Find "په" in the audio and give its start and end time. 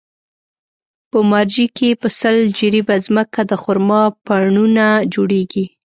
1.11-1.19, 2.01-2.07